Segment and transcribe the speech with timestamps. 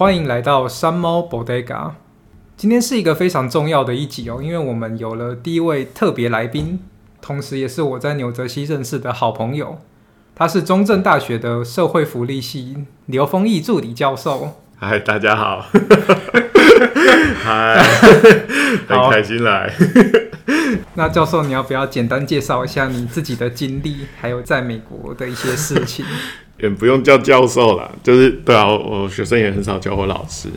[0.00, 1.90] 欢迎来到山猫 Bodega。
[2.56, 6.80] 今天是一个非常重要的一集哦，因为我们有了第一位特别来宾，
[7.20, 9.76] 同时也是我在纽泽西认识的好朋友。
[10.34, 14.54] 他是中正大学的社会福利系刘丰毅助理教授。
[14.82, 15.66] 嗨，大家好。
[17.44, 17.82] 嗨，
[18.88, 19.70] 很开心来。
[20.96, 26.06] 那教授，你要不要简单介绍一下你自己的经历，还有在美国的一些事情？
[26.56, 30.48] 也不用叫教授啦，就是对啊，我学生也很少叫我老师，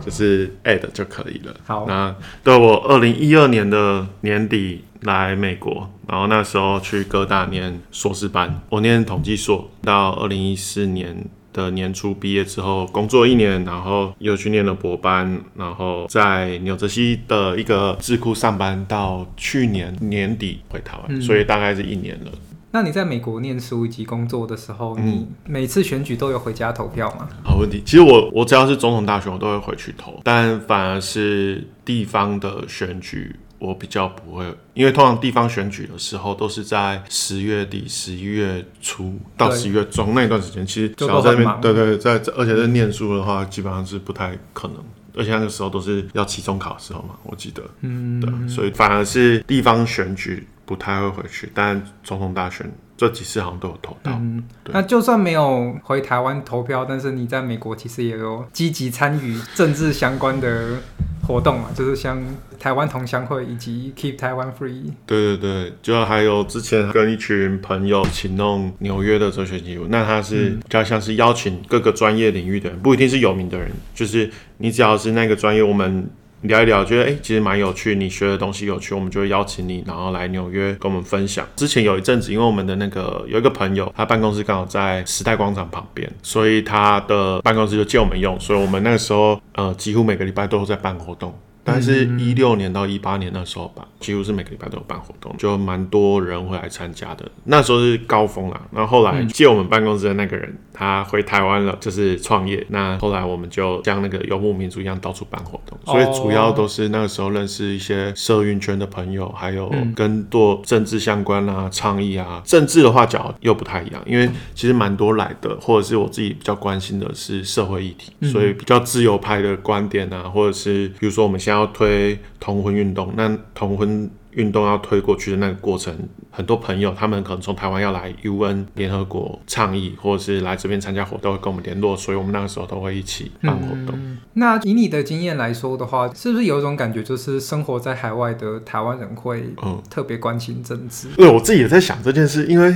[0.00, 1.52] 就是 Ed 就可以了。
[1.66, 22.30] 好，那对我二零一二年的年底来美国，然后那时候去哥大念硕士班，我念统计硕，到二零一四年的年初毕业之后，工作一年，然后又去念了博班，然后在纽泽西的一个智库上班，到去年年底回台湾，嗯，所以大概是一年了。
[22.74, 27.28] 那你在美国念书以及工作的时候，你每次选举都有回家投票吗？
[27.44, 44.76] 好问题，其实我我只要是总统大选，我都会回去投，但反而是地方的选举，我比较不会，因为通常地方选举的时候都是在十月底、十一月初到十一月中那一段时间，其实想要在那边，对对，在而且在念书的话，基本上是不太可能，
[45.14, 50.48] 而且那个时候都是要期中考的时候嘛，我记得，嗯，对，所以反而是地方选举。
[50.64, 52.72] 不太会回去，但总统大选
[53.02, 54.12] 这几次好像都有投到。
[54.12, 60.78] 嗯，那就算没有回台湾投票，但是你在美国其实也有积极参与政治相关的
[61.26, 62.22] 活动嘛，就是像
[62.60, 64.92] 台湾同乡会以及 Keep Taiwan Free。
[65.04, 76.08] 对对对，就还有之前跟一群朋友一起弄纽约的哲学记录，那他是比较像是邀请各个专业领域的人，不一定是有名的人，就是你只要是那个专业，我们。
[76.42, 81.46] 聊一聊，觉得哎、其实蛮有趣，你学的东西有趣，我们就会邀请你，然后来纽约跟我们分享。
[81.54, 91.32] 之前有一阵子，因为我们的那个有一个朋友，他办公室刚好在时代广场旁边，所以他的办公室就借我们用，所以我们那个时候呃，几乎每个礼拜都在办活动。
[91.64, 97.24] 但是，一六年到一八年那时候吧，几乎是每个礼拜都有办活动，就蛮多人会来参加的。
[97.44, 98.60] 那时候是高峰啦。
[98.72, 102.66] 然后后来借我们办公室的那个人，他回台湾了，就是创业。
[102.70, 105.78] 那后来我们就像那个游牧民族一样，到处办活动。
[105.86, 112.42] 所以主要都是那个时候认识一些社运圈的朋友，还有跟做政治相关啊、倡议啊。
[112.44, 121.51] 政治的话讲又不太一样，因为其实蛮多来的，或者是我自己比较关心的是社会议题，所以比较自由派的观点啊，或者是比如说我们现在。
[121.52, 125.94] 要推同婚运动，那同婚运动要推过去的那个过程，
[126.30, 133.94] 很多朋友他们可能从台湾要来 UN 联合国倡议，或者是来这边参加活动，会跟我们联络，所以我们那个时候都会一起办活动。
[133.94, 139.54] 嗯，那以你的经验来说的话，是不是有一种感觉，就是生活在海外的台湾人会
[139.90, 141.08] 特别关心政治？
[141.16, 142.74] 对，我自己也在想这件事，因为。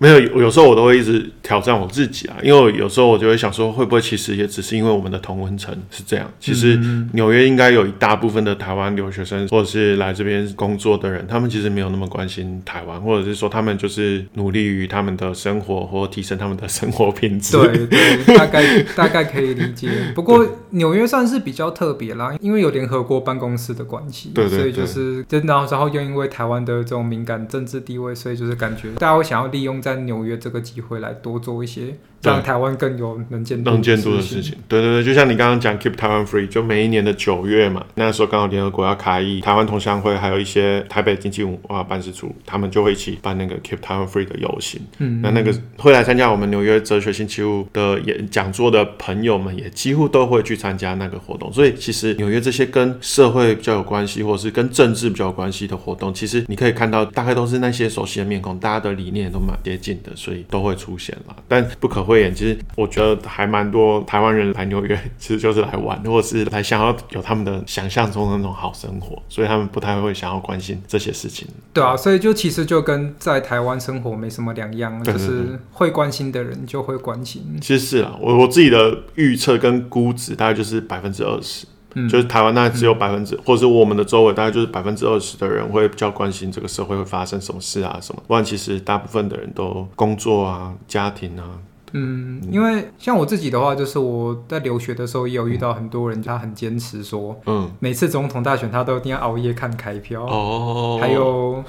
[0.00, 6.30] 没有，有时候我都会一直挑战我自己啊，因为有时候我就会想说，会不会其实也只是因为我们的同温层是这样？
[6.38, 6.78] 其实
[7.14, 17.56] 纽约应该有一大部分的台湾留学生，或者是来这边工作的人，他们其实没有那么关心台湾，或者是说他们就是努力于他们的生活或提升他们的生活品质。
[17.56, 19.88] 对对， 大概大概可以理解。
[20.14, 29.82] 不过纽约算是比较特别啦，因为有联合国办公室的关系，对，对对，所以就是然后，然后又因为台湾的这种敏感政治地位，所以就是感觉大家会想要利用。
[29.87, 31.96] 在在纽约这个机会来多做一些。
[32.22, 34.54] 让台湾更有能见度、能见度的事情。
[34.66, 44.80] 对对对，就像你刚刚讲，Keep Taiwan Free，就每一年的九月嘛，那时候刚好联合国要开议，台湾同乡会还有一些台北经济文化办事处，他们就会一起办那个 Keep Taiwan Free 的游行。
[44.98, 51.52] 嗯，那那个会来参加我们纽约哲学星期五的演讲座的朋友们，也几乎都会去参加那个活动。
[51.52, 61.36] 所以其实纽约这些跟社会比较有关系，或者是跟政治比较有关系的活动，其实你可以看到，大概都是那些熟悉的面孔，大家的理念都蛮接近的，所以都会出现了。
[61.46, 71.46] 但不可讳言，其实我觉得还蛮多台湾人来纽约， 其实就是来玩，或者是来想要有他们的想象中的那种好生活，所以他们不太会想要关心这些事情。
[71.72, 77.58] 对啊，所以就其实就跟在台湾生活没什么两样，就是会关心的人就会关心。
[77.60, 81.66] 其实是啊，我我自己的预测跟估值大概就是百分之二十，
[82.08, 91.44] 就是台湾大概只有百分之，或者是我们的周围大概就是百分之二十的人会比较关心这个社会会发生什么事啊什么，不然其实大部分的人都工作啊、家庭啊。
[91.92, 100.22] 嗯，因为像我自己的话，就是我在留学的时候也有遇到很多人，他很坚持说，嗯，每次总统大选他都一定要熬夜看开票。
[100.24, 101.64] 哦，还有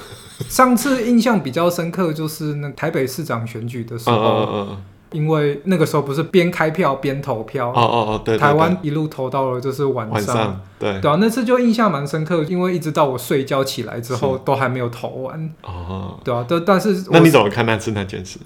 [0.47, 4.77] 上次印象比较深刻就是那台北市长选举的时候，嗯嗯嗯，
[5.11, 10.99] 因为那个时候不是边开票边投票，哦哦哦，对，台湾一路投到了就是晚上，晚上对。
[11.01, 15.49] 对啊，那次就印象蛮深刻，因为一直到我睡觉起来之后都还没有投完。
[15.63, 18.39] 哦，对啊，但但是那你怎么看那次那件事？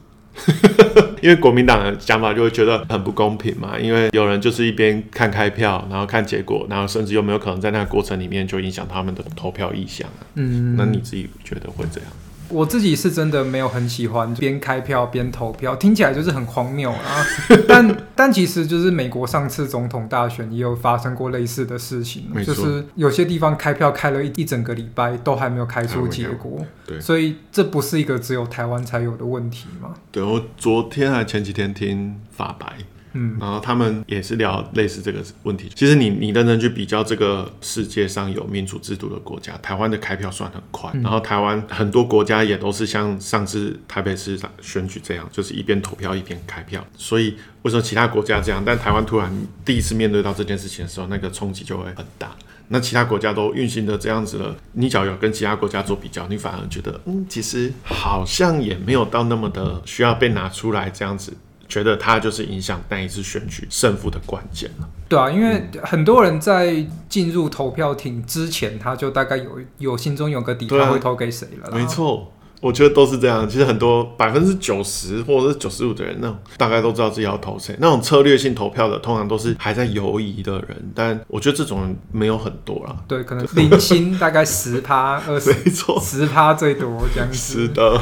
[1.24, 10.28] 因为国民党的想法就会觉得很不公平嘛，因为有人就是一边看开票，然后看结果，然后甚至有没有可能在那个过程里面就影响他们的投票意向啊。
[10.36, 12.12] 嗯，那你自己觉得会怎样？
[12.54, 17.26] 我自己是真的没有很喜欢边开票边投票，听起来就是很荒谬啊。
[17.68, 26.64] 但但其实就是美国上次总统大选也有发生过类似的事情，就是有些地方开票开了一一整个礼拜都还没有开出结果。
[26.86, 29.96] 对，所以这不是一个只有台湾才有的问题吗？
[30.12, 32.68] 对，我昨天还前几天听法白。
[33.14, 35.70] 嗯，然后他们也是聊类似这个问题。
[35.76, 40.92] 其实你你认真去比较这个世界上有民主制度的国家，台湾的开票算很快。
[40.94, 46.86] 嗯、然后台湾很多国家也都是像上次台北市长选举这样，就是一边投票一边开票。
[46.98, 49.32] 所以为什么其他国家这样，但台湾突然
[49.64, 52.36] 第一次面对到这件事情的时候，那个冲击就会很大。
[52.70, 61.34] 那其他国家都运行的这样子了，你只要有跟其他国家做比较，你反而觉得，嗯，其实好像也没有到那么的需要被拿出来这样子。
[61.74, 64.88] 觉得他就是影响那一次选举胜负的关键了。
[65.10, 71.72] 对啊，因为很多人在进入投票亭之前，他就大概有有心中有个底，他会投给谁了。
[71.72, 72.32] 没错。
[72.64, 77.76] 我觉得都是这样，其实很多百分之九十或者是九十五的人，那种大概都知道自己要投谁。
[77.80, 80.92] 那种策略性投票的，通常都是还在犹疑的人。
[80.96, 82.96] 但我觉得这种人没有很多啦。
[83.06, 87.38] 对，可能零星大概十趴、 二十，没错，十趴最多这样子。
[87.38, 88.00] 是的。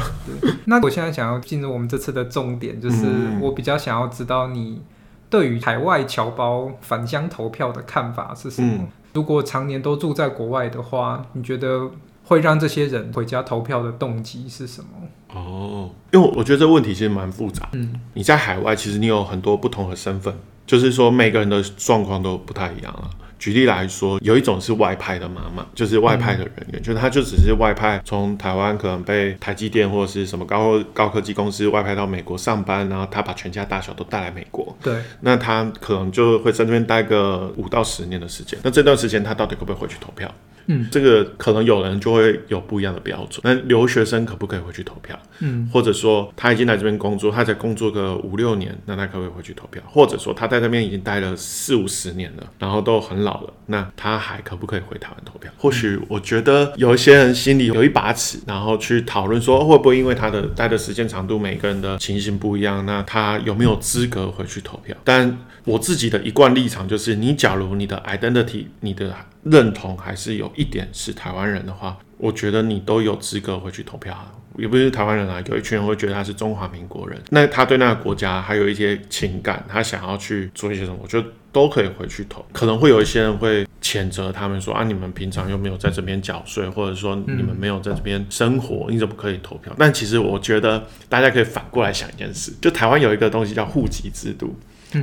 [0.66, 3.06] 那我现在想要进入我们这次的重点，就是
[3.40, 4.80] 我比较想要知道你
[5.28, 8.74] 对于海外侨胞返乡投票的看法是什么？
[8.78, 11.90] 嗯、如果常年都住在国外的话，你觉得？
[12.32, 14.88] 会让这些人回家投票的动机是什么？
[15.34, 17.68] 哦，因为我觉得这个问题其实蛮复杂。
[17.72, 20.34] 嗯，你在海外，其实你有很多不同的身份，
[20.66, 23.10] 就是说每个人的状况都不太一样了。
[23.38, 34.76] 举例来说，有一种是外派的妈妈，就是外派的人员，嗯、就是他就只是外派，从台湾可能被台积电或者是什么高高科技公司外派到美国上班，然后他把全家大小都带来美国。
[34.80, 38.58] 对，那他可能就会在这边待个五到十年的时间。
[38.62, 40.32] 那这段时间他到底会不会回去投票？
[40.66, 43.40] 嗯，这个可能有人就会有不一样的标准。
[43.44, 45.18] 那留学生可不可以回去投票？
[45.40, 49.82] 嗯，或者说他已经来这边工作，他才工作个五六年，那他可不可以回去投票？
[49.86, 55.50] 或者说他在这边已经待了四五十年了，然后都很老了，那他还可不可以回台湾投票？
[55.56, 64.96] 或许我觉得有一些人心里有一把尺，然后去讨论说会不会因为他的待的时间长度，每个人的情形不一样，那他有没有资格回去投票？
[65.04, 69.14] 但我自己的一贯立场就是，你假如你的 identity，你的
[69.44, 74.16] 认同还是有一点是台湾人的话，我觉得你都有资格回去投票。
[74.58, 82.44] 也不是台湾人啊，有一群人会觉得他是中华民国人，那他对那个国家还有一些情感，他想要去做一些什么，我觉得都可以回去投。
[82.52, 89.74] 可能会有一些人会谴责他们说啊，你们平常又没有在这边缴税，或者说你们没有在这边生活，你怎么可以投票？
[89.78, 94.54] 但其实我觉得大家可以反过来想一件事，就台湾有一个东西叫户籍制度。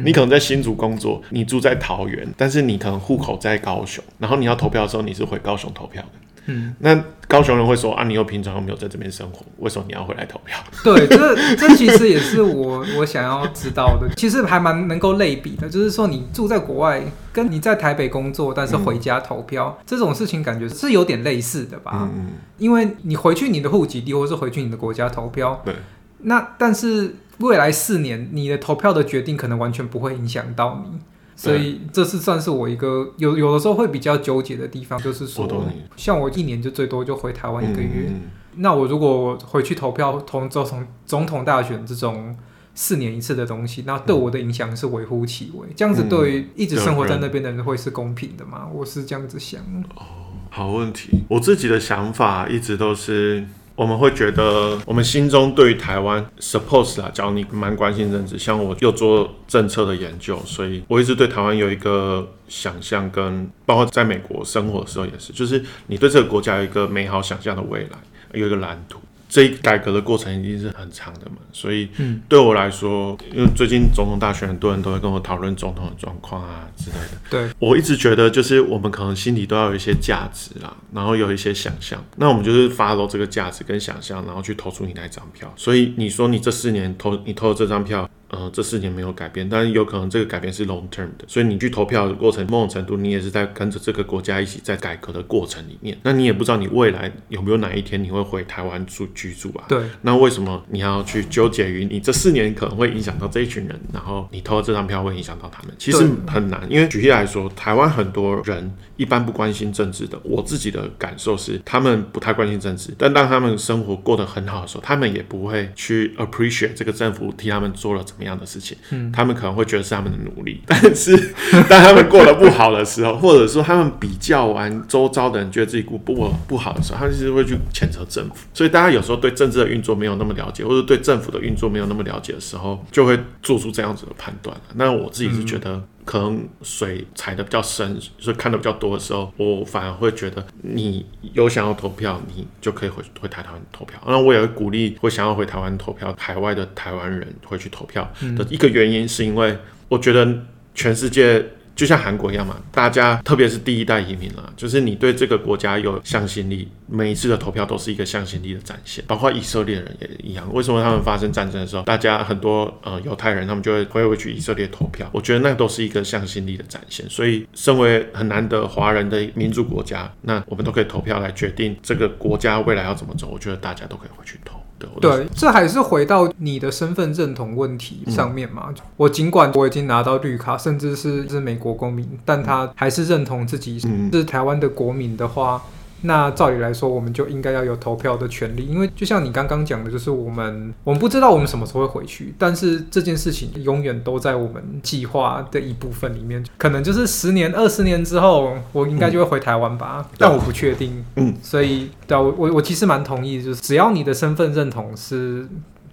[0.03, 6.09] 你可能在新竹工作，你住在桃园，但是你可能户口在高雄，然后你要投票的时候，你是回高雄投票的。
[6.51, 10.57] 嗯，那高雄人会说啊，你又平常又没有在这边生活，为什么你要回来投票？
[10.83, 14.09] 对，这这其实也是我我想要知道的。
[14.15, 22.09] 其实还蛮能够类比的，就是说你住在国外，跟你在台北工作，但是回家投票、嗯、这种事情，感觉是有点类似的吧？
[22.15, 25.75] 嗯，因为你回去你的户籍地，或是回去你的国家投票，对，
[26.19, 27.15] 那但是。
[27.39, 30.99] 未来四年，你的投票的决定可能完全不会影响到你，
[31.35, 35.47] 所以这是算是我一个有有的时候会比较纠结的地方，就是说，
[35.95, 38.11] 像我一年就最多就回台湾一个月，
[38.57, 42.35] 那我如果回去投票，同总统总统大选这种
[42.75, 45.67] 四年一次的东西，那对我的影响是微乎其微。
[45.75, 48.67] 这样子对于一直生活在那边的人会是公平的吗？
[48.73, 49.61] 我是这样子想。
[49.95, 50.03] 哦，
[50.49, 51.23] 好问题。
[51.29, 53.47] 我自己的想法一直都是。
[53.79, 67.97] 我们会觉得，我们心中对于台湾，suppose 啊，假如你蛮关心政治，像我又做政策的研究，所以我一直对台湾有一个想象，跟包括在美国生活的时候也是，就是你对这个国家有一个美好想象的未来，
[68.33, 68.99] 有一个蓝图。
[69.29, 71.87] 这一改革的过程一定是很长的嘛，所以
[72.27, 77.17] 对我来说，因为最近总统大选，很多人都会跟我讨论总统的状况啊之类的。
[77.29, 85.53] 对，我一直觉得就是我们可能心里都要有一些价值啦，然后有一些想象，那我们就是 follow 这个价值跟想象，然后去投出你那张票。
[85.55, 88.09] 所以你说你这四年投你投的这张票。
[88.29, 95.97] 呃，这四年没有改变，但是有可能这个改变是 long term 的，所以你去投票的过程，某种程度你也是在跟着这个国家一起在改革的过程里面。
[96.03, 99.65] 那你也不知道你未来有没有哪一天你会回台湾住居住啊？
[99.67, 99.81] 对。
[100.01, 105.73] 那为什么你要去纠结于你这四年可能会影响到这一群人，然后你投的这张票会影响到他们？
[105.77, 110.19] 其实很难，因为举例来说，台湾很多人一般不关心政治的。
[110.23, 121.15] 我自己的感受是，他们不太关心政治，但当他们生活过得很好的时候，他们也不会去 appreciate 这个政府替他们做了怎么样的事情，嗯，他们可能会觉得是他们的努力， 但是
[121.67, 128.35] 当他们过得不好的时候，或者说他们比较完周遭的人觉得自己过不不好的时候，他们其实会去谴责政府。
[128.53, 134.55] 所以大家有时候对政治的运作没有那么了解，或者对政府的运作没有那么了解的时候，就会做出这样子的判断。
[134.75, 135.81] 那我自己是觉得。
[136.09, 144.01] 嗯可能水踩的比较深，所以看的比较多的时候，我反而会觉得你有想要投票，你就可以回回台湾投票。
[144.07, 149.55] 那我也会鼓励会想要回台湾投票海外的台湾人回去投票的一个原因，是因为
[149.87, 150.27] 我觉得
[150.73, 151.45] 全世界。
[151.79, 159.01] 就像韩国一样嘛，大家特别是第一代移民啊，就是你对这个国家有向心力，每一次的投票都是一个向心力的展现。
[159.07, 165.09] 包括以色列人也一样，为什么他们发生战争的时候，大家很多呃犹太人他们就会回回去以色列投票？
[165.13, 167.09] 我觉得那都是一个向心力的展现。
[167.09, 173.29] 所以，身为很难得华人的民主国家，那我们都可以投票来决定这个国家未来要怎么走。
[173.31, 174.58] 我觉得大家都可以回去投。
[175.01, 178.65] 对，这还是回到你的身份认同问题上面嘛。
[178.69, 185.61] 嗯、我尽管我已经拿到绿卡，甚至是是美国公民，但他还是认同自己是台湾的国民的话。
[186.01, 196.43] 那照理来说，我们就应该要有投票的权利，因为就像你刚刚讲的，就是我们我们不知道我们什么时候会回去，但是这件事情永远都在我们计划的一部分里面。
[196.57, 201.03] 可能就是十年、二十年之后，我应该就会回台湾吧，嗯、但我不确定。
[201.15, 205.47] 嗯，所以对我我我其实蛮同意，就是只要你的身份认同是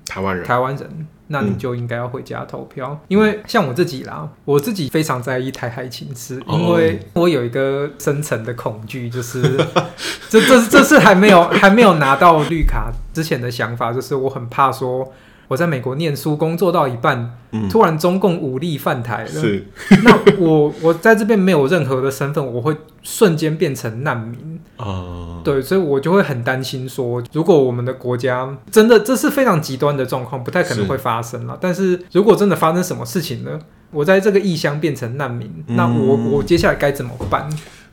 [0.07, 1.07] 台湾人，台湾人。
[1.29, 9.43] 那你就应该要回家投票，嗯、因为像我自己啦，我自己非常在意台海情势，哦、因为我有一个深层的恐惧，就是
[10.31, 15.13] 这这这是还没有还没有拿到绿卡之前的想法，就是我很怕说。
[15.49, 19.29] 我在美国念书，工作到一半，嗯、突然中共武力犯台了。
[19.29, 19.67] 是，
[20.03, 24.61] 那我我在这边没有任何的身份，我会瞬间变成难民。
[24.77, 31.55] 哦，对，所以我就会很担心说，如果我们的国家真的这是非常极端的状况，不太可能会发生了。
[31.55, 33.59] 是但是如果真的发生什么事情呢？
[33.93, 37.49] 我在这个异乡变成难民，嗯、那我我接下来该怎么办？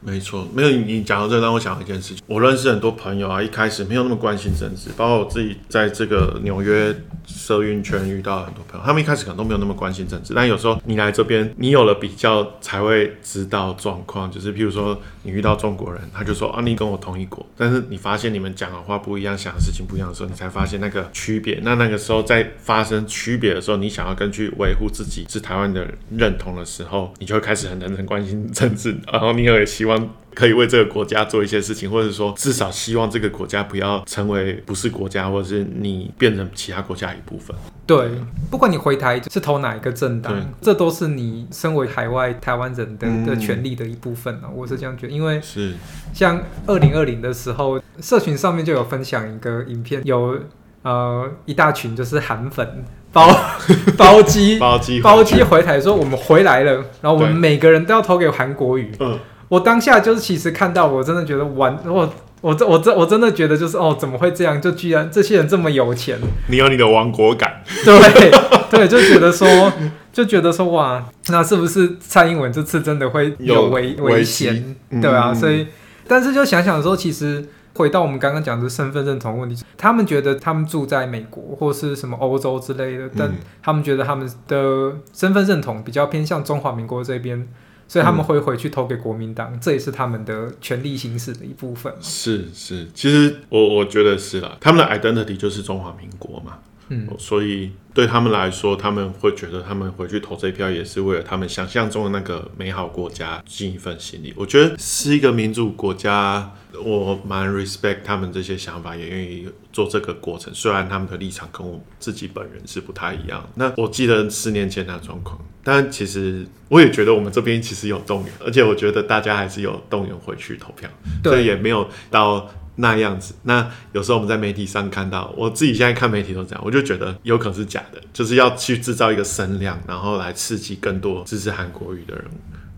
[0.06, 2.24] 没错，没有你讲到这，让我想到一件事情。
[2.28, 6.94] 我认识很多朋友啊，一开始没有那么关心政治，包括我自己在这个纽约
[7.26, 14.30] 社运圈遇到很多朋友，他们一开始可能都没有那么关心政治，但有时候你来这边，你有了比较才会知道状况。
[14.30, 21.60] 就是譬如说，你遇到中国人，他就说啊，你跟我同一国，但是你发现你们讲的话不一样，想的事情不一样的时候，你才发现那个区别。
[21.64, 29.93] 那那个时候在发生区别的时候，你想要根据维护自己是台湾的认同的时候，你就会开始很认真关心政治，然后你也希望。
[30.36, 37.56] 可以为这个国家做一些事情，或者说至少希望这个国家不要成为不是国家，或者是你变成其他国家一部分。
[37.86, 38.10] 对，
[38.50, 44.48] 不管你回台是投哪一个政党，这都是你身为海外台湾人的、嗯、的权利的一部分呢。
[44.56, 45.74] 我是这样觉得，因为是
[46.14, 50.40] 像二零二零的时候，社群上面就有分享一个影片，有
[50.82, 53.28] 呃一大群就是韩粉包
[53.96, 58.92] 包机包机包机回台说我们回来了，然后我们每个人都要投给韩国瑜。
[59.00, 59.20] 嗯。
[59.54, 64.60] 我当下就是其实看到，我真的觉得完，我我这我这我真的觉得就是哦，怎么会这样？
[64.60, 66.18] 就居然这些人这么有钱，
[66.48, 68.32] 你有你的亡国感，对
[68.72, 69.72] 对，就觉得说
[70.12, 74.76] 就觉得说哇，那是不是蔡英文这次真的会有危危险？
[75.00, 75.68] 对啊，所以
[76.08, 83.32] 但是就想想说，其实回到我们刚刚讲的身份认同问题，他们觉得他们住在美国或是什么欧洲之类的，但
[83.62, 87.48] 他们觉得他们的身份认同比较偏向中华民国这边。
[87.94, 91.94] 所以他们会回去投给国民党，这也是他们的权力行使的一部分。
[92.02, 96.58] 是是，其实我我觉得是啦，他们的 identity 就是中华民国嘛。
[96.90, 104.34] 嗯，所以对他们来说，他们会觉得他们回去投这一票，也是为了他们想象中的那个美好国家尽一份心力。
[104.36, 106.52] 我觉得是一个民主国家，
[106.84, 110.54] 我蛮 respect 他们这些想法，也愿意做这个过程。
[110.54, 113.48] 虽然他们的立场跟我自己本人是不太一样。
[113.56, 120.90] 那我记得十年前的状况，但其实我也觉得我们这边其实有动员，而且我觉得大家还是有动员回去投票，
[121.24, 122.50] 所以也没有到。
[122.76, 132.26] 那样子，那有时候我们在媒体上看到，我自己现在看媒体都这样，我就觉得有可能是假的，就是要去制造一个声量，然后来刺激更多支持韩国语的人。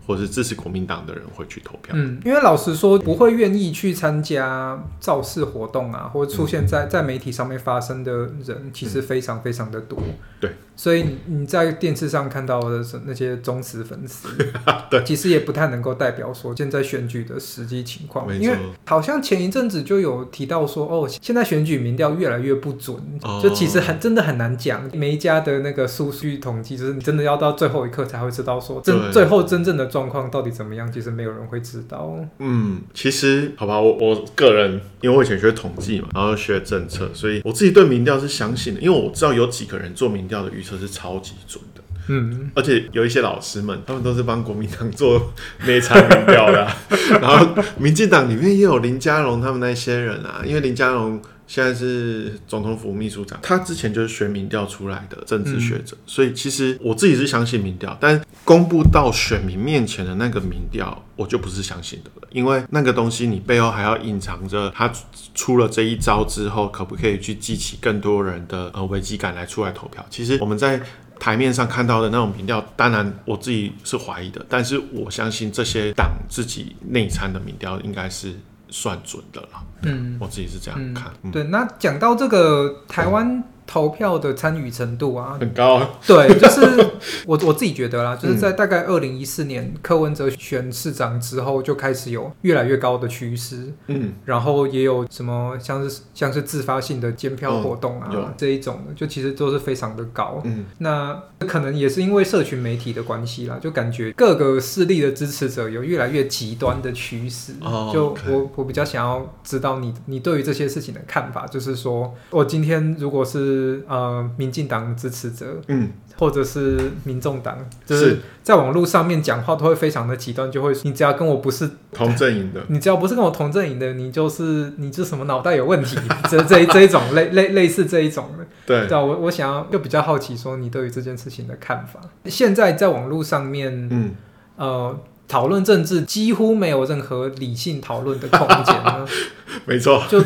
[0.06, 1.94] 或是支持国民党的人会去投票。
[1.98, 8.12] 嗯，因为老实说，不会愿意去参加造势活动啊，或者出现在在媒体上面发生的
[8.44, 9.98] 人，其实非常非常的多。
[10.38, 14.28] 对，所以你在电视上看到的那些忠实粉丝，
[14.90, 18.26] 对，其实也不太能够代表说现在选举的实际情况。
[18.38, 22.96] 因为好像前一阵子就有提到说，哦，现在选举民调越来越不准，
[23.42, 24.88] 就其实很真的很难讲。
[24.92, 29.86] 每一家的那个数据统计，就是你真的要到最后一刻才会知道说真最后真正的。
[29.96, 30.92] 状况到底怎么样？
[30.92, 32.14] 其实没有人会知道。
[32.38, 41.80] 嗯，其实好吧，我我个人因为我以前学统计嘛，然后学政策，所以我自己对民调是相信的，因为我知道有几个人做民调的预测测是超级准的。
[42.08, 45.32] 嗯，而且有一些老师们，他们都是帮国民党做
[45.66, 46.68] 内参民调的，
[47.22, 51.22] 然后民进党里面也有林佳龙他们那些人啊，因为林佳龙。
[51.46, 64.92] 现在是总统府秘书长，他之前就是学民调出来的政治学者，嗯、所以其实我自己是相信民调，但公布到选民面前的那个民调，我就不是相信的了，因为那个东西你背后还要隐藏着他
[65.34, 70.04] 出了这一招之后，可不可以去激起更多人的呃危机感来出来投票？
[70.10, 70.80] 其实我们在
[71.20, 78.34] 台面上看到的那种民调，当然我自己是怀疑的，但是我相信这些党自己内参的民调应该是。
[78.68, 79.48] 算准的了，
[79.82, 81.12] 嗯，我自己是这样看。
[81.22, 83.42] 嗯、对，那讲到这个台湾。
[83.66, 85.82] 投票的参与程度啊，很高。
[86.06, 86.60] 对，就是
[87.26, 93.72] 我我自己觉得啦，就是在大概二零一四年柯文哲选市长之后，就开始有越来越高的趋势。
[93.88, 100.40] 嗯，然后也有什么像是像是自发性的监票活动啊、嗯、这一种的，就其实都是非常的高。
[100.44, 107.54] 嗯，那可能也是因为社群媒体的关系啦，就感觉各个势力的支持者有越来越极端的趋势。
[107.60, 113.55] 哦，就我我比较想要知道你你对于这些事情的看法，就是说我今天如果是。
[113.56, 125.96] 是呃，民进党支持者，嗯，或者是民众党，就是在网络上面讲话都会非常的极端，就会你只要跟我不是同阵营的， 你只要不是跟我同阵营的，你就是你这什么脑袋有问题，
[126.28, 132.00] 这这这一种类类类似这一种的，对，对，我我想要就比较好奇，说你对于这件事情的看法。
[132.26, 134.14] 现在在网络上面，嗯，
[134.56, 134.98] 呃。
[135.28, 139.06] 讨论政治几乎没有任何理性讨论的空间呢，
[139.66, 140.20] 没错，就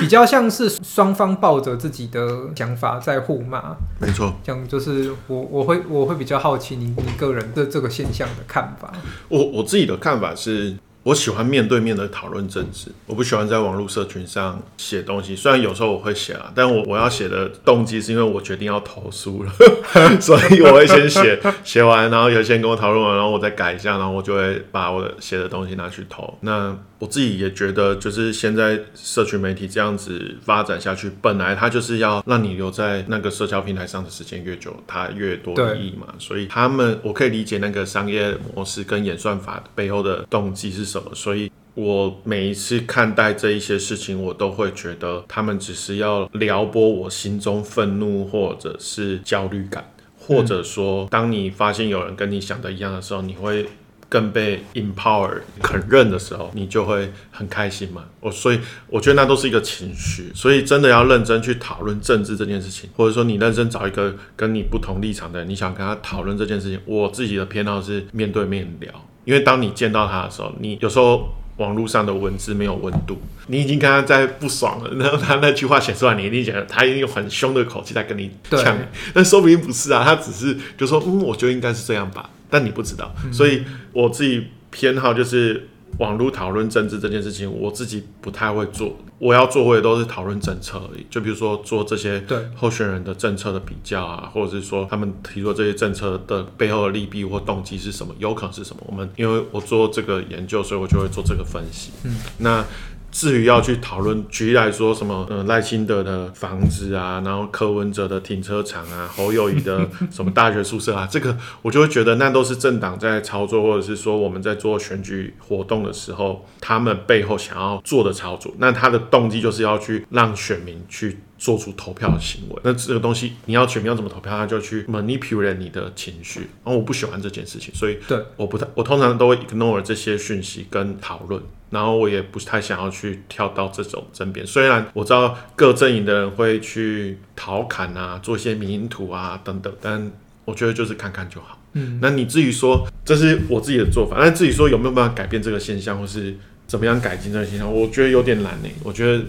[0.00, 4.34] 比较像是双方抱着自己的想法在互骂，没错。
[4.44, 8.92] 这样就是我我会我会比较好奇你你个人对这个现象的看法。
[9.28, 10.76] 我我自己的看法是。
[11.08, 15.34] 我喜欢面对面的讨论政治，我不喜欢在网络社群上写东西。
[15.34, 19.50] 虽然有时候我会写啊，但我我要写的动机是因为我决定要投诉了，
[20.20, 26.36] 所以我会先写，写完，然后有些人跟我讨论完，然后我再改一下，然后我就会把我的写的东西拿去投。
[26.42, 36.06] 那我自己也觉得，就是现在社群媒体这样子发展下去，本来它就是要让你留在那个社交平台上的时间越久，它越多利益嘛。
[36.18, 41.08] 所以他们，我可以理解那个商业模式跟演算法背后的动机是什么。
[41.14, 53.68] 所以，我每一次看待这一些事情，我都会觉得他们只是要撩拨我心中愤怒或者是焦虑感，或者说，当你发现有人跟你想的一样的时候，你会
[54.08, 55.30] 更被 empower
[55.62, 58.04] 肯认的时候，你就会很开心嘛。
[58.20, 68.90] 我所以我觉得那都是一个情绪，所以真的要认真去讨论政治这件事情，或者说你认真找一个跟你不同立场的人，你想跟他讨论这件事情，我自己的偏好是面对面聊。
[69.24, 85.68] 因为当你见到他的时候，你有时候网络上的文字没有温度，你已经跟他在不爽了，然后他那句话写出来，你一定觉得他一定用很凶的口气在跟你呛，对但说不定不是啊，他只是就说，嗯，我觉得应该是这样吧，但你不知道，嗯、所以我自己偏好就是。
[85.96, 88.94] 网络讨论政治这件事情，我自己不太会做。
[89.18, 91.04] 我要做，我也都是讨论政策而已。
[91.08, 92.22] 就比如说做这些
[92.54, 98.82] 候选人的政策的比较啊，或者是说他们提出这些政策的背后的利弊或动机是什么，有可能是什么。
[98.86, 101.90] 我们因为我做这个研究，所以我就会做这个分析。
[102.04, 102.64] 嗯，那。
[103.10, 118.52] 至于要去讨论，举例来说，什么呃赖清德的房子啊，然后柯文哲的停车场啊， 侯友宜的什么大学宿舍啊，这个我就会觉得那都是政党在操作，或者是说我们在做选举活动的时候，他们背后想要做的操作。
[118.58, 122.56] 那他的动机就是要去让选民去做出投票的行为。
[122.62, 126.40] 那这个东西你要选民要怎么投票，他就去 manipulate 你的情绪。
[126.64, 131.42] 然后我不喜欢这件事情，所以对我不太，我通常都会 ignore 这些讯息跟讨论。
[131.70, 140.10] 然后我也不太想要去跳到这种争辩，虽然我知道各阵营的人会去讨侃啊，做一些迷因图啊等等，但
[140.44, 141.58] 我觉得就是看看就好。
[141.74, 146.34] 嗯，那你至于说这是我自己的做法，但至于说有没有办法改变这个现象，或是
[146.66, 148.68] 怎么样改进这个现象，我觉得有点难呢。
[148.82, 149.24] 我觉得。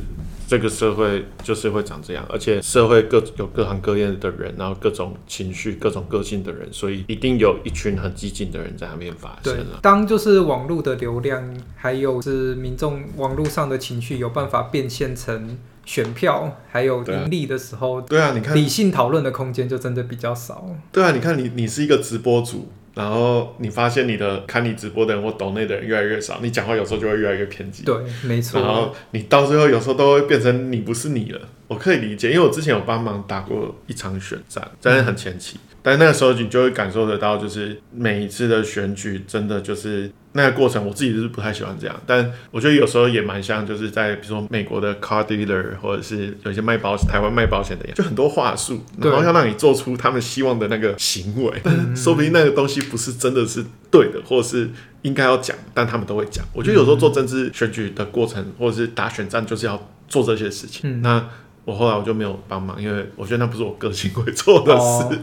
[0.49, 9.79] 这个社会就是会长这样，而且社会各有各行各业的人，然后各种情绪、各种个性的人，所以一定有一群很激进的人在那边发生了。
[9.83, 20.67] 当就是网络的流量，还有是民众网络上的情绪有办法变现成选票，还有盈利的时候，对啊，你看理性讨论的空间就真的比较少。
[20.91, 22.71] 对啊，你看你你是一个直播主。
[22.99, 27.85] 然后你发现你的看你直播的人或抖内的人越来越少，你讲话有时候就会越来越偏激。
[27.85, 28.59] 对，没错。
[28.59, 31.39] 然后你到最后有时候都会变成你不是你了。
[31.69, 35.57] 我可以理解，因为我之前有帮忙打过一场选战，真的很前期。
[35.71, 54.69] 嗯、但那个时候你就会感受得到，就是每一次的选举真的就是那个过程我自己是不太喜欢这样，但我觉得有时候也蛮像，就是在比如说美国的 car dealer 或者是有一些卖保险、台湾卖保险的，就很多话术，然后要让你做出他们希望的那个行为，但 说不定那个东西不是真的是对的，或者是
[55.01, 56.45] 应该要讲，但他们都会讲。
[56.53, 60.81] 我觉得有时候做政治选举的过程，或者是打选战，就是要做这些事情。
[60.83, 61.27] 嗯、那
[61.69, 65.03] 我后来我就没有帮忙，因为我觉得那不是我个性会做的事。
[65.03, 65.19] 哦、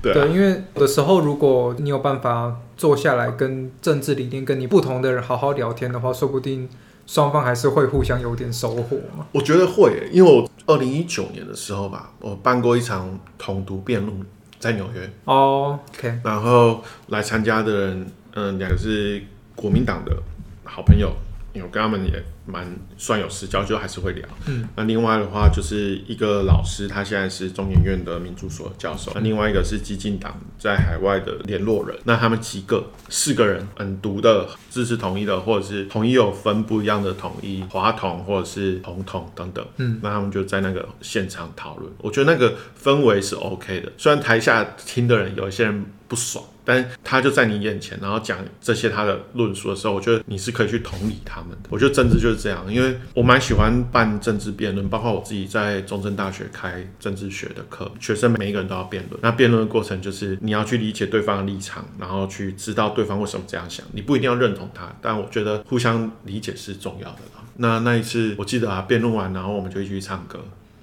[0.00, 6.68] 对、啊、对，因为有的时候如果你有办法坐下来跟政治理念跟你不同的人好好聊天的话，说不定
[7.04, 9.26] 双方还是会互相有点收获嘛。
[9.32, 14.24] 我觉得会，因为我二零一九年的时候吧，我办过一场统独辩论
[14.60, 15.10] 在纽约。
[15.24, 16.20] 哦，OK。
[16.22, 19.20] 然后来参加的人，嗯、呃，两个是
[19.56, 20.16] 国民党的
[20.62, 21.10] 好朋友。
[21.54, 22.12] 我跟他们也
[22.44, 24.28] 蛮算有私交，就还是会聊。
[24.46, 29.12] 嗯，那另外的话就是一个老师，他现在是中研院的民主所的教授。
[29.14, 31.96] 那另外一个是激进党在海外的联络人。
[32.04, 39.64] 那他们几个四个人，很独的支持统一的，或者是统一有分不一样的统一，华统或者是统统等等。
[39.76, 41.92] 嗯，那他们就在那个现场讨论。
[41.98, 46.44] 我觉得那个氛围是 OK 的，虽然台下听的人有一些人不爽。
[46.64, 51.68] 但他就在你眼前，然后讲这些他的论述的时候，我觉得你是可以去同理他们的。
[51.70, 59.18] 我觉得政治就是这样，因为我蛮喜欢办政治辩论，包括我自己在中正大学开政治学的课，学生每一个人都要辩论。
[59.22, 63.84] 那辩论的过程就是你要去理解对方的立场，然后去知道对方为什么这样想。
[63.92, 67.18] 你不一定要认同他，但我觉得互相理解是重要的。
[67.56, 70.40] 那那一次我记得啊，辩论完然后我们就一起去唱歌。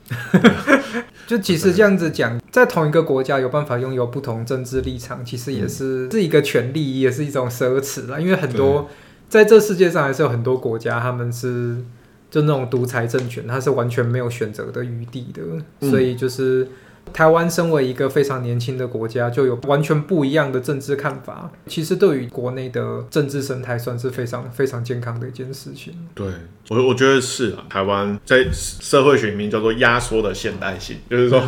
[1.28, 8.20] 就其实这样子讲，在同一个国家有办法拥有不同政治立场，其实也是、嗯、是一个权利，也是一种奢侈啦。
[8.20, 8.90] 因为很多
[9.28, 11.78] 在这世界上还是有很多国家，他们是
[12.32, 15.42] 就那种独裁政权，他是完全没有选择的余地的，
[15.82, 16.68] 嗯、所以就是。
[17.14, 21.52] 台湾身为一个非常年轻的国家，就有完全不一样的政治看法。
[21.68, 25.94] 其实对于国内的政治生态，算是非常非常健康的一件事情。
[26.14, 26.28] 对，
[26.70, 27.66] 我我觉得是啊。
[27.70, 31.42] 台湾在社会学里面叫做压缩的现代性，就是说，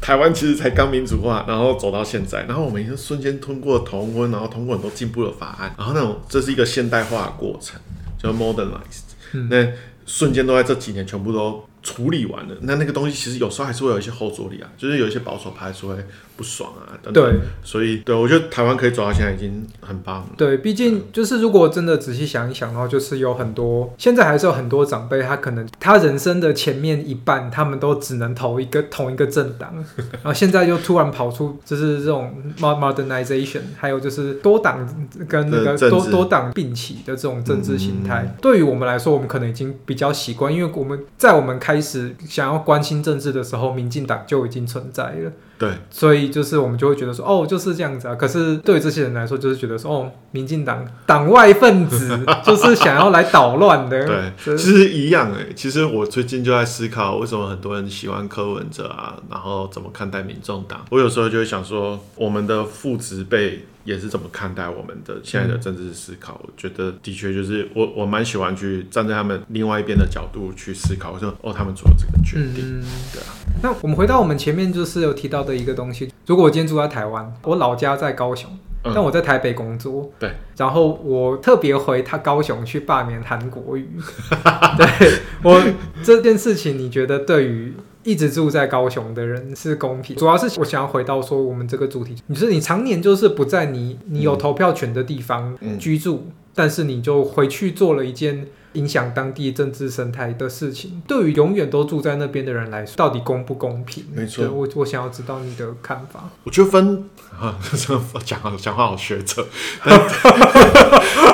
[0.00, 7.80] 台湾其实才刚民主化，然后走到现在，然后我们已经瞬间通过同婚，然后通过很多进步的法案，然后那种这是一个现代化的过程，
[8.18, 9.10] 叫 modernized。
[9.32, 9.68] 嗯，那
[10.06, 11.64] 瞬间都在这几年全部都。
[11.82, 15.94] 处理完了，那那个东西其实有时候还是会有一些后坐力啊，就是有一些保守派是会
[16.36, 17.24] 不爽啊等等。
[17.24, 20.28] 对，所以对我觉得台湾可以走到现在已经很棒了。
[20.36, 29.72] 对，毕竟就是如果真的仔细想一想的话，就是有很多现在还是有很多长辈，他可能他人生的前面一半，他们都只能投一个同一个政党，
[30.12, 34.86] 然后现在又突然跑出就是这种 modernization，还有就是多党
[35.26, 38.24] 跟那个多多党并起的这种政治形态。
[38.26, 41.69] 嗯、对于我们来说，我们可能已经比较习惯，因为我们在我们看。
[41.70, 45.32] 开始想要关心政治的时候，民进党就已经存在了。
[45.60, 48.14] 对，所以就是我们就会觉得说，哦，就是这样子啊。
[48.14, 54.06] 可是对于这些人来说，就是觉得说，哦，民进党党外分子 就是想要来捣乱的。
[54.06, 55.48] 对，其实一样哎。
[55.54, 60.82] 其实我最近就在思考，为什么很多人喜欢柯文哲啊，然后怎么看待民众党？
[60.88, 63.66] 我有时候就会想说，我们的父职辈。
[63.82, 66.38] 也是怎么看待我们的现在的政治思考？
[66.42, 71.12] 嗯、我觉得的确就是我我蛮喜欢去站在他们另外一边的角度去思考。
[71.12, 73.32] 我说哦，他们做了这个决定，嗯、对啊。
[73.62, 78.50] 那我们回到我们前面就是有提到的一个东西，如果我今天住在台湾，我老家在高雄，
[78.84, 83.88] 嗯、但我在台北工作，对，然后我特别回他高雄去罢免韩国瑜，
[84.76, 85.62] 对我
[86.02, 87.74] 这件事情，你觉得对于？
[88.02, 104.04] 一直住在高雄的人是公平，主要是我想要回到说我们这个主题，你说你常年就是不在你你有投票权的地方居住，但是你就回去做了一件影响当地政治生态的事情，对于永远都住在那边的人来说，到底公不公平？
[104.14, 106.28] 没错，我我想要知道你的看法。
[106.44, 109.46] 我觉得分啊，讲讲讲话好学者，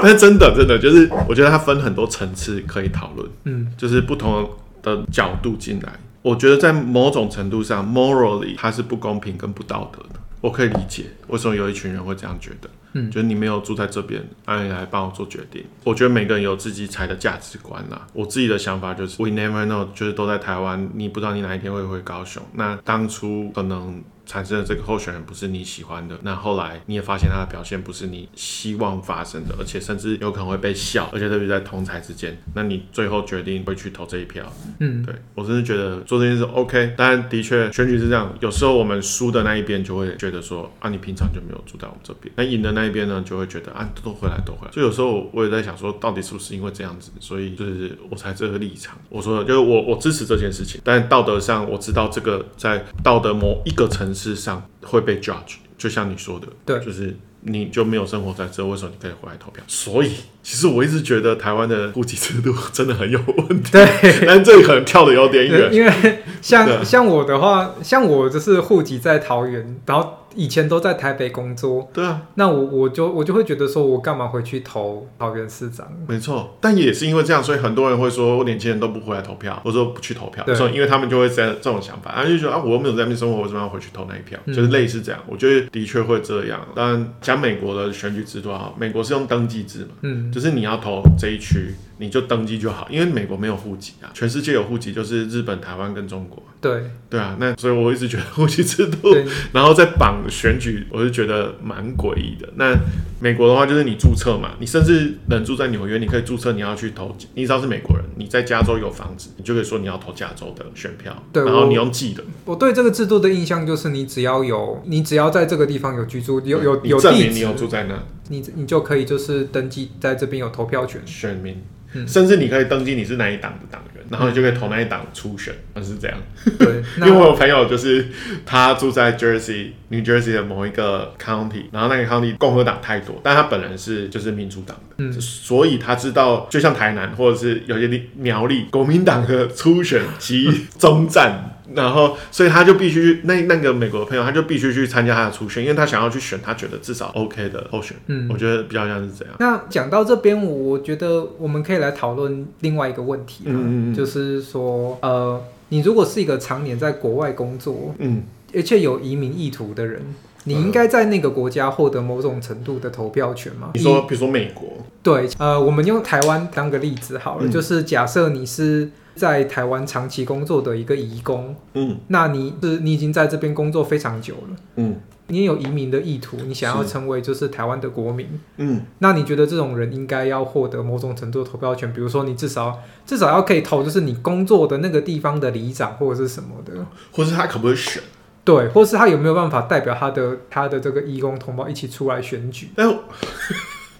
[0.03, 4.49] 但 是真的真的就是我觉得它分很多层次可以讨论，嗯，就是不同
[4.83, 5.92] 的角度进来。
[6.22, 10.20] 我觉得在某种程度上，morally 它是不公平跟不道德的。
[10.47, 15.65] 我可以理解为什么有一群人会这样觉得，嗯，就是你没有住在这边，让你来帮我做决定。
[15.83, 18.07] 我觉得每个人有自己才的价值观啦。
[18.13, 22.41] 我自己的想法就是，we never know，就是都在台湾，你不知道你哪一天会回高雄。
[22.53, 24.01] 那当初可能。
[24.27, 34.45] 产生的这个候选人不是你喜欢的，那后来你也发现他的表现不是你希望发生的，而且甚至有可能会被笑，而且特别在同台之间，那你最后决定会去投这一票。
[34.81, 44.73] 嗯，对，我真的觉得做这件事 OK，但的确选举是这样，有时候我们输的那一边就会觉得说啊，你平常就没有住在我们这边，那赢的那一边呢就会觉得啊，都回来都回来。
[44.73, 48.99] 所以有时候我也在想说，到底是不是因为这样子，所以就是我才这个立场。
[49.09, 54.15] 我说的就是我我支持这件事情，但道德上我知道这个在道德某一个层。
[54.16, 59.62] 事实上会被 judge，就像你说的，对，就是你就没有生活在这，为什么你可以回来投票？
[59.68, 60.16] 所以，
[60.47, 63.73] 其实我一直觉得台湾的户籍制度真的很有问题。
[63.73, 63.85] 对，
[64.25, 65.93] 但这可能跳的有点远，因为
[66.41, 70.19] 像像我的话，像我就是户籍在桃园，然后。
[70.39, 75.91] 以前都在台北工作，对啊，那我我就我就会觉得说，我干嘛回去投桃园市长？
[76.07, 84.39] 没错，但也是因为这样，所以很多人会说，年轻人都不回来投票，或者说不去投票，说因为他们就会这样这种想法，他就觉得啊，我又没有在那边生活，我为什么要回去投那一票？
[84.45, 86.61] 嗯、就是类似这样，我觉得的确会这样。
[86.75, 91.75] 当然，讲美国的选举制度啊，美国是用登记制嘛，嗯，就是你要投这一区。
[91.99, 96.43] 你就登记就好，因为美国没有户籍啊，全世界有户籍就是日本、台湾跟中国。
[96.61, 99.15] 对对啊，那所以我一直觉得户籍制度，
[99.53, 102.49] 然后再绑选举，我就觉得蛮诡异的。
[102.57, 102.75] 那
[103.21, 111.15] 美国的话就是你注册嘛，你甚至人住在纽约，你可以注册你要去投，你知道是美国人，你在加州有房子，你就可以说你要投加州的选票。
[111.33, 112.25] 对，然后你用寄的。
[112.45, 121.63] 我对这个制度的印象就是，你只要有你只要在这个地方有居住，有有有证明你有住在那，你你就可以就是登记在这边有投票权，选民。
[122.07, 126.18] 甚至你可以登记你是哪一党的党员，然后你就可以投那一党初选，而是这样。
[126.59, 128.07] 对， 因为我有朋友就是
[128.44, 141.53] 他住在 Jersey，New Jersey 的某一个 county，然后那个 county 共和党太多，但他本人是就是民主党的，嗯，所以他知道，就像台南或者是有些苗栗国民党的初选及中战。
[141.74, 147.96] 然后，所以他就必须那那个美国的朋友，他就必须去参加他的初选，因为他想要去选他觉得至少 OK 的候选。
[148.07, 149.35] 嗯，我觉得比较像是这样。
[149.40, 158.22] 那讲到这边，我觉得我们可以来讨论另外一个问题，嗯嗯，就是说，呃，你如果是一个常年在国外工作，嗯，
[158.55, 160.00] 而且有移民意图的人，
[160.44, 163.70] 你应该在那个国家获得某种程度的投票权吗？
[163.74, 164.79] 你说，比如说美国？
[165.02, 168.88] 对，呃，我们用台湾当个例子好了，嗯，就是假设你是。
[169.16, 181.92] 在台湾长期工作的一个移工，嗯，那你是你已经在这边工作非常久了，嗯，你也有移民的意图，你想要成为就是台湾的国民，嗯，那你觉得这种人应该要获得某种程度的投票权？
[181.92, 188.02] 比如说你至少至少要可以投，就是你工作的那个地方的里长或者是什么的，或是他可不可以选？
[188.44, 192.70] 对，或是他有没有办法代表他的他的这个义工同胞一起出来选举？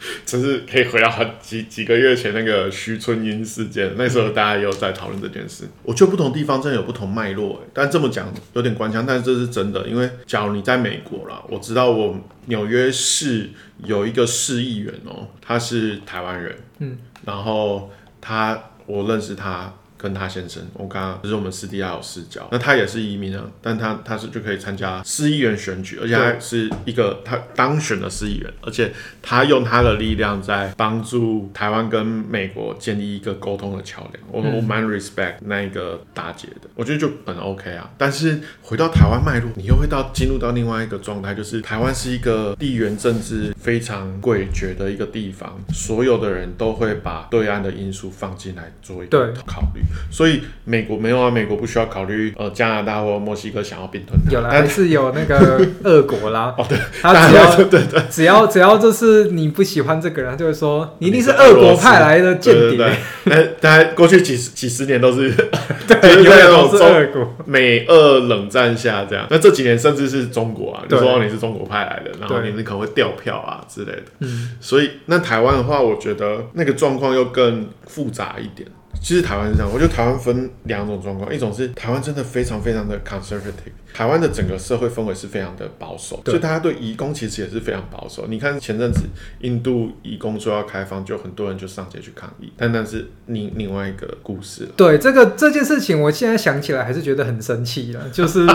[0.27, 5.64] 只是可以回到几几个月前那个徐春英事件，那时候大家也有在讨论这件事。
[5.83, 9.87] 我觉得不同地方真的有不同脉络，但这么讲有点官腔，但是这是真的。
[9.87, 13.51] 因为假如你在美国啦，我知道我纽约市
[13.85, 17.90] 有一个市议员哦、喔，他是台湾人，嗯，然后
[18.21, 19.73] 他我认识他。
[19.97, 37.91] 跟他先生，我刚刚就是我们私底下有私交，那他也是移民啊，但他他是就可以参加市议员选举，而且他是一个他当选的市议员，而且他用他的力量在帮助台湾跟美国建立一个沟通的桥梁，我我蛮 respect 那一个大姐的，我觉得就很 OK 啊。
[37.97, 49.81] 但是回到台湾脉络，你又会到进入到另外一个状态，就是台湾是一个地缘政治非常诡谲的一个地方，所有的人都会把对岸的因素放进来做一个考虑。
[50.11, 56.55] 所以美国没有啊，美国不需要考虑呃加拿大或墨西哥想要并吞它，有啦，还是有那个俄国啦。
[56.59, 62.85] 哦对，他只要对对对，只要只要就是你不喜欢这个人，他就会说你一定是俄国派来的间谍。
[63.25, 65.31] 哎，大家过去几十几十年都是
[65.87, 67.35] 对，永远都是俄国。
[67.44, 74.03] 美俄冷战下这样，那这几年甚至是中国啊，就说你是中国派来的，然后你是可能会掉票啊之类的。
[74.20, 78.68] 嗯，所以那台湾的话，我觉得那个状况又更复杂一点。
[79.07, 88.27] 其实台湾是这样，我觉得台湾分两种状况，一种是台湾真的非常非常的 conservative，台湾的整个社会氛围是非常的保守，所以大家对移工其实也是非常保守。
[88.29, 89.05] 你看前阵子
[89.41, 94.69] 印度移工说要开放，就很多人就上街去抗议，但那是另另外一个故事。
[94.77, 98.47] 对这个这件事情，我现在想起来还是觉得很生气了， 就是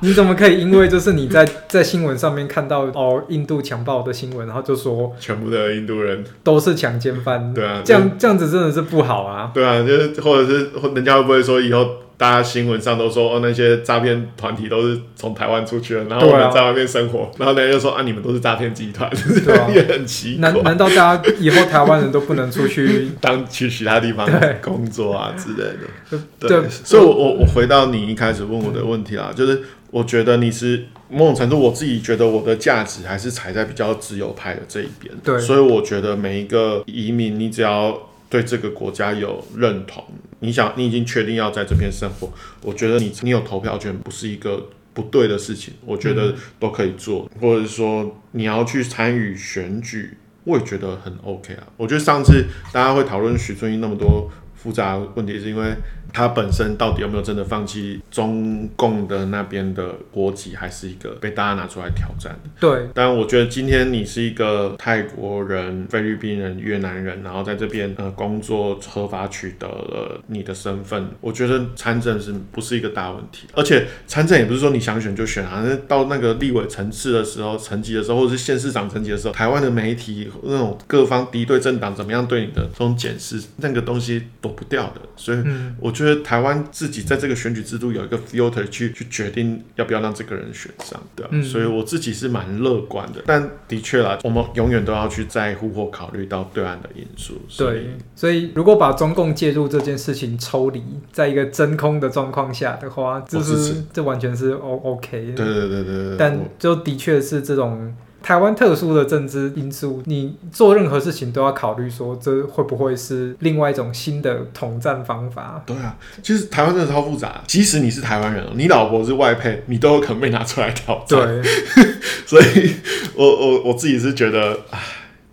[0.00, 7.52] 你怎么可以因为就是你在 在新闻上面看到哦印度强暴的新闻，然后就说全部的印度人都是强奸犯？
[7.52, 9.50] 对啊，这样这样子真的是不好啊。
[9.52, 9.74] 对啊。
[9.84, 11.84] 就是，或者是人家会不会说以后
[12.16, 19.10] 大家新闻上都说哦，那些诈骗团体都是从台湾出去了，然后我们在外面生活，然后人家就说啊，你们都是诈骗集团，
[19.44, 20.52] 对啊，也很奇怪。
[20.52, 24.28] 难难道大家以后台湾人都不能出去 当去其他地方
[24.62, 25.64] 工作啊之类
[26.10, 26.18] 的？
[26.38, 37.98] 对，对，所以我我我回到你一开始问我的问题啦，就是我觉得你是某种程度，我自己觉得我的价值还是踩在比较自由派的这一边，对，所以我觉得每一个移民，你只要。
[38.34, 40.02] 对这个国家有认同，
[40.40, 42.28] 你想你已经确定要在这边生活，
[42.62, 51.62] 我觉得你你有投票权不是一个不对的事情，我觉得都可以做，嗯、或者说你要去参与选举，我也觉得很 OK 啊。
[51.76, 54.28] 我觉得上次大家会讨论徐春英那么多
[54.64, 55.76] 复杂的问题，是因为。
[56.16, 62.50] 他本身到底有没有真的放弃中共的那边的国籍，还是一个被大家拿出来挑战的？
[62.60, 62.88] 对。
[62.94, 73.48] 但我觉得今天你是一个泰国人、菲律宾人、越南人，然后在这边呃工作合法取得了你的身份，我觉得参政是不是一个大问题？
[73.52, 85.00] 而且参政也不是说你想选就选啊，那到那个立委层次的时候、层级的时候，或者是县市长层级的时候，台湾的媒体那种各方敌对政党怎么样对你的这种检视，那个东西躲不掉的。
[85.16, 85.38] 所以
[85.78, 86.14] 我觉得。
[86.24, 93.20] 台湾自己在这个选举制度有一个 filter 去去决定要不要让这个人选上，对、啊嗯、所以我自己是蛮乐观的。
[93.26, 97.34] 但的确啦，我们永远都要去在乎或考虑到对岸的因素。
[97.58, 105.34] 对，所以如果把中共介入这件事情抽离，在一个真空的状况下的话，这是这完全是 O OK。
[105.36, 106.16] 对对对对对。
[106.16, 107.94] 但就的确是这种。
[108.24, 115.62] 台湾特殊的政治因素，你做任何事情都要考虑说，这会不会是另外一种新的统战方法？
[115.66, 117.42] 对啊，其实台湾真的超复杂。
[117.46, 121.20] 即使你是台湾人，你老婆是外配，你都有可能被拿出来挑战。
[121.20, 121.42] 对，
[122.24, 122.74] 所以
[123.14, 124.78] 我我我自己是觉得，唉。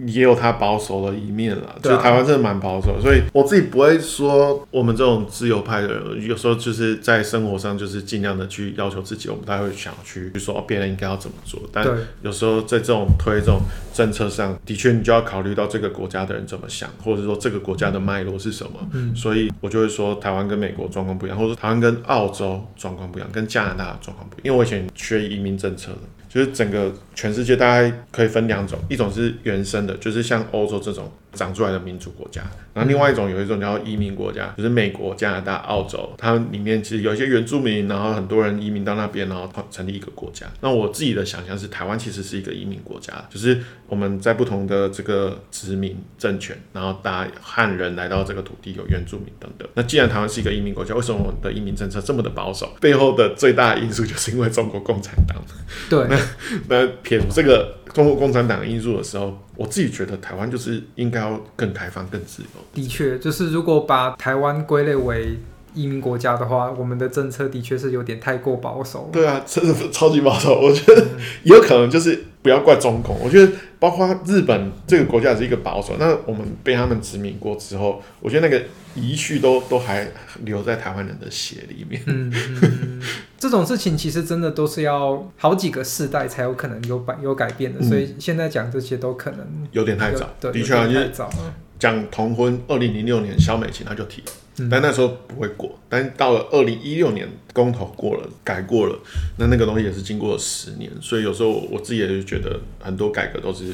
[0.08, 11.86] 也有他保守的一面了，就台湾真的蛮保守，所以我自己不会说我们这种自由派的人，有时候就是在生活上就是尽量的去要求自己，我们不太会想去说别人应该要怎么做，但
[12.22, 13.60] 有时候在这种推这种
[13.94, 25.98] 政策上的确你就要考虑到这个国家的人怎么想，或者说这个国家的脉络是什么，嗯，所以我就会说台湾跟美国状况不一样，或者台湾跟澳洲状况不一样，跟加拿大的状况不一样，因为我以前学移民政策的。
[26.34, 31.12] 就是整个全世界大概可以分两种，一种是原生的，就是像欧洲这种。
[31.34, 32.42] 长出来的民主国家，
[32.74, 40.46] 然后另外一种有一种叫移民国家，就是美国、加拿大、澳洲，它里面其实有一些原住民，然后很多人移民到那边，然后成立一个国家。
[40.60, 49.68] 那我自己的想象是，台湾其实是一个移民国家，就是我们在不同的这个殖民政权，然后大家汉人来到这个土地，有原住民等等。
[49.74, 52.70] 那既然台湾是一个移民国家，为什么我们的移民政策这么的保守？
[52.82, 55.38] 背后的最大的因素就是因为中国共产党。
[55.90, 56.18] 对， 那
[56.68, 57.78] 那撇除这个。
[57.92, 62.50] 中国共产党的因素的时候，我自己觉得台湾就是应该要更开放、更自由。
[62.74, 65.38] 的确，就是如果把台湾归类为
[65.74, 69.10] 移民国家的话，我们的政策的确是有点太过保守。
[69.12, 70.60] 对啊，真的超级保守。
[70.60, 71.02] 我觉得
[71.44, 75.96] 也有可能就是不要怪中共，我觉得包括日本这个国家也是一个保守。
[75.98, 78.64] 那我们被他们殖民过之后，我觉得那个
[78.94, 80.08] 遗绪都都还
[80.44, 82.00] 留在台湾人的血里面。
[82.06, 83.02] 嗯嗯
[83.40, 89.40] 这种事情其实真的都是要好几个世代才有可能有改有改变的，嗯、所以现在讲这些都可能
[89.72, 90.30] 有点太早。
[90.40, 91.28] 对，的确啊，太早。
[91.80, 94.34] 讲同婚，二零零六年萧美琴她就提了，嗯、
[94.70, 95.80] 但那时候不会过。
[95.88, 99.00] 但到了二零一六年公投过了，改过了，
[99.38, 100.92] 那那个东西也是经过了十年。
[101.02, 103.74] 所以有时候我自己也就觉得很多改革都是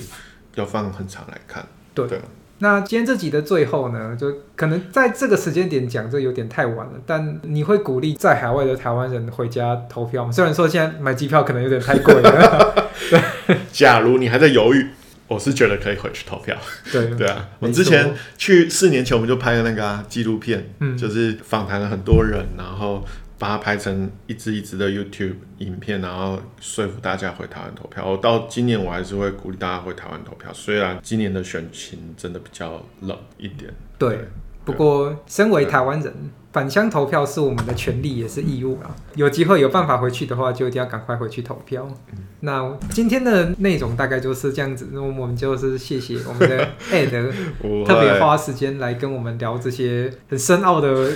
[0.55, 1.65] 要放很长来看。
[1.93, 2.07] 对。
[2.07, 2.19] 对
[2.59, 6.93] 那今天这集的最后呢，就可能在这个时间点讲，这有点太晚了。
[7.05, 10.31] 但你会鼓励在海外的台湾人回家投票吗？
[10.31, 12.87] 虽然说现在买机票可能有点太贵了。
[13.11, 13.21] 对，
[13.71, 14.87] 假如你还在犹豫，
[15.27, 16.57] 我是觉得可以回去投票。
[16.91, 23.03] 对 对啊，我之前去四年前我们就拍了那个纪录片，嗯，就是访谈了很多人，然后。
[23.39, 28.03] 把它拍成一支一支的 YouTube 影片，然后说服大家回台湾投票。
[28.03, 33.71] 我到今年我还是会鼓励大家回台湾投票，虽然今年的选情真的比较冷一点。
[33.99, 34.27] 对，对
[34.65, 36.11] 不过身为台湾人。
[36.53, 38.95] 返乡投票是我们的权利，也是义务啊！
[39.15, 41.87] 有机会有办法回去的话，就一定要赶快回去投票。
[42.11, 51.11] 嗯、那今天的内容大概就是这样子，那我们就是谢谢我们的 Ed 特别花时间来跟我们聊这些很深奥的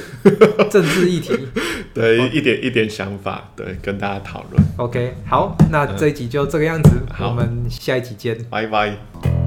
[0.70, 1.48] 政治议题。
[1.94, 4.63] 对，哦、一点一点想法，对，跟大家讨论。
[4.78, 9.40] OK，好，那这一集就这个样子，嗯、我们下一集见，拜拜。